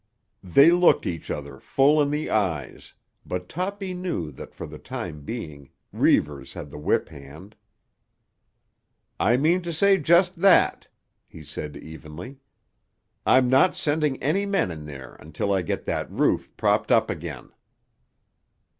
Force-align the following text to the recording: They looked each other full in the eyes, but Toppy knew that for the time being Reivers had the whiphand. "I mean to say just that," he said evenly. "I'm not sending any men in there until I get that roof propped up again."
They 0.43 0.71
looked 0.71 1.05
each 1.05 1.29
other 1.29 1.59
full 1.59 2.01
in 2.01 2.09
the 2.09 2.31
eyes, 2.31 2.95
but 3.23 3.47
Toppy 3.47 3.93
knew 3.93 4.31
that 4.31 4.55
for 4.55 4.65
the 4.65 4.79
time 4.79 5.21
being 5.21 5.69
Reivers 5.93 6.53
had 6.55 6.71
the 6.71 6.79
whiphand. 6.79 7.53
"I 9.19 9.37
mean 9.37 9.61
to 9.61 9.71
say 9.71 9.99
just 9.99 10.37
that," 10.37 10.87
he 11.27 11.43
said 11.43 11.77
evenly. 11.77 12.39
"I'm 13.27 13.47
not 13.47 13.75
sending 13.77 14.17
any 14.23 14.47
men 14.47 14.71
in 14.71 14.87
there 14.87 15.17
until 15.19 15.53
I 15.53 15.61
get 15.61 15.85
that 15.85 16.09
roof 16.09 16.49
propped 16.57 16.91
up 16.91 17.11
again." 17.11 17.51